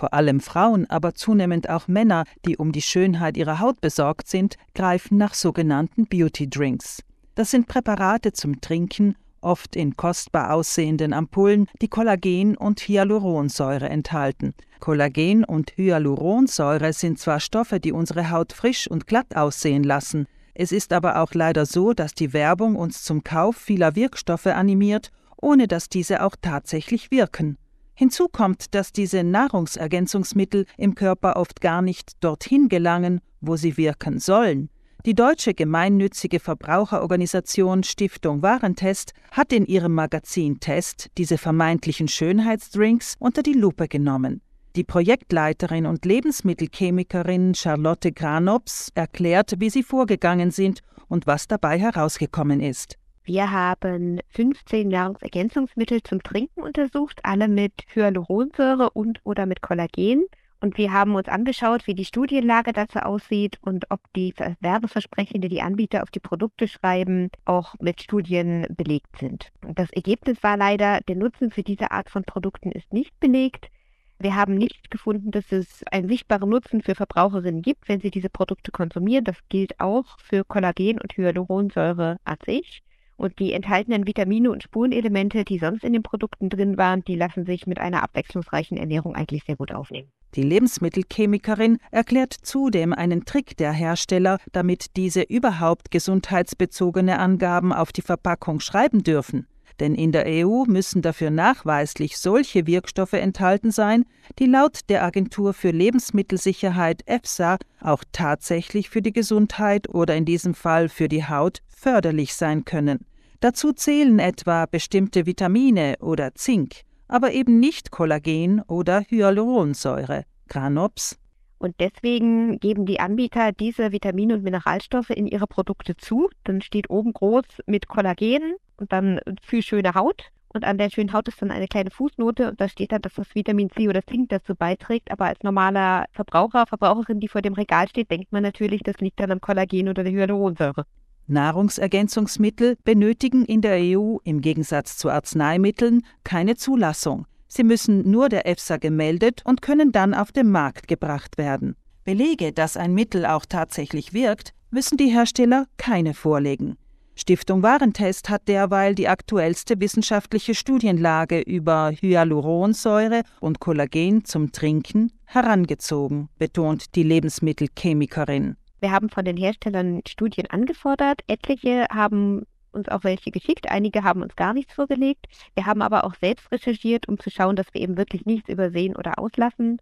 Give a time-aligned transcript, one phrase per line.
[0.00, 4.56] Vor allem Frauen, aber zunehmend auch Männer, die um die Schönheit ihrer Haut besorgt sind,
[4.74, 7.02] greifen nach sogenannten Beauty Drinks.
[7.34, 14.54] Das sind Präparate zum Trinken, oft in kostbar aussehenden Ampullen, die Kollagen und Hyaluronsäure enthalten.
[14.78, 20.72] Kollagen und Hyaluronsäure sind zwar Stoffe, die unsere Haut frisch und glatt aussehen lassen, es
[20.72, 25.68] ist aber auch leider so, dass die Werbung uns zum Kauf vieler Wirkstoffe animiert, ohne
[25.68, 27.58] dass diese auch tatsächlich wirken.
[28.00, 34.18] Hinzu kommt, dass diese Nahrungsergänzungsmittel im Körper oft gar nicht dorthin gelangen, wo sie wirken
[34.18, 34.70] sollen.
[35.04, 43.42] Die deutsche gemeinnützige Verbraucherorganisation Stiftung Warentest hat in ihrem Magazin Test diese vermeintlichen Schönheitsdrinks unter
[43.42, 44.40] die Lupe genommen.
[44.76, 52.60] Die Projektleiterin und Lebensmittelchemikerin Charlotte Granops erklärt, wie sie vorgegangen sind und was dabei herausgekommen
[52.60, 52.96] ist.
[53.24, 60.24] Wir haben 15 Nahrungsergänzungsmittel zum Trinken untersucht, alle mit Hyaluronsäure und oder mit Kollagen.
[60.62, 65.48] Und wir haben uns angeschaut, wie die Studienlage dazu aussieht und ob die Werbeversprechen, die
[65.48, 69.52] die Anbieter auf die Produkte schreiben, auch mit Studien belegt sind.
[69.62, 73.70] Das Ergebnis war leider, der Nutzen für diese Art von Produkten ist nicht belegt.
[74.18, 78.28] Wir haben nicht gefunden, dass es einen sichtbaren Nutzen für Verbraucherinnen gibt, wenn sie diese
[78.28, 79.24] Produkte konsumieren.
[79.24, 82.82] Das gilt auch für Kollagen und Hyaluronsäure an sich.
[83.20, 87.44] Und die enthaltenen Vitamine und Spurenelemente, die sonst in den Produkten drin waren, die lassen
[87.44, 90.08] sich mit einer abwechslungsreichen Ernährung eigentlich sehr gut aufnehmen.
[90.36, 98.00] Die Lebensmittelchemikerin erklärt zudem einen Trick der Hersteller, damit diese überhaupt gesundheitsbezogene Angaben auf die
[98.00, 99.46] Verpackung schreiben dürfen.
[99.80, 104.06] Denn in der EU müssen dafür nachweislich solche Wirkstoffe enthalten sein,
[104.38, 110.54] die laut der Agentur für Lebensmittelsicherheit EFSA auch tatsächlich für die Gesundheit oder in diesem
[110.54, 113.04] Fall für die Haut förderlich sein können.
[113.42, 121.18] Dazu zählen etwa bestimmte Vitamine oder Zink, aber eben nicht Kollagen oder Hyaluronsäure, Granops.
[121.56, 126.28] Und deswegen geben die Anbieter diese Vitamine und Mineralstoffe in ihre Produkte zu.
[126.44, 130.24] Dann steht oben groß mit Kollagen und dann für schöne Haut.
[130.52, 133.14] Und an der schönen Haut ist dann eine kleine Fußnote und da steht dann, dass
[133.14, 135.10] das Vitamin C oder Zink dazu beiträgt.
[135.10, 139.18] Aber als normaler Verbraucher, Verbraucherin, die vor dem Regal steht, denkt man natürlich, das liegt
[139.18, 140.84] dann am Kollagen oder der Hyaluronsäure.
[141.30, 147.26] Nahrungsergänzungsmittel benötigen in der EU im Gegensatz zu Arzneimitteln keine Zulassung.
[147.48, 151.74] Sie müssen nur der EFSA gemeldet und können dann auf den Markt gebracht werden.
[152.04, 156.76] Belege, dass ein Mittel auch tatsächlich wirkt, müssen die Hersteller keine vorlegen.
[157.16, 166.28] Stiftung Warentest hat derweil die aktuellste wissenschaftliche Studienlage über Hyaluronsäure und Kollagen zum Trinken herangezogen,
[166.38, 168.56] betont die Lebensmittelchemikerin.
[168.80, 171.22] Wir haben von den Herstellern Studien angefordert.
[171.26, 173.70] Etliche haben uns auch welche geschickt.
[173.70, 175.26] Einige haben uns gar nichts vorgelegt.
[175.54, 178.96] Wir haben aber auch selbst recherchiert, um zu schauen, dass wir eben wirklich nichts übersehen
[178.96, 179.78] oder auslassen.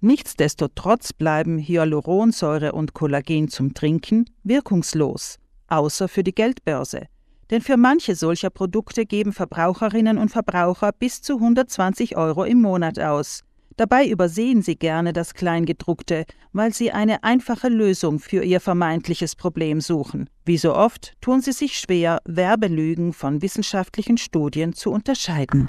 [0.00, 7.06] Nichtsdestotrotz bleiben Hyaluronsäure und Kollagen zum Trinken wirkungslos, außer für die Geldbörse.
[7.50, 13.00] Denn für manche solcher Produkte geben Verbraucherinnen und Verbraucher bis zu 120 Euro im Monat
[13.00, 13.42] aus.
[13.78, 19.80] Dabei übersehen sie gerne das Kleingedruckte, weil sie eine einfache Lösung für ihr vermeintliches Problem
[19.80, 20.28] suchen.
[20.44, 25.66] Wie so oft tun sie sich schwer, Werbelügen von wissenschaftlichen Studien zu unterscheiden.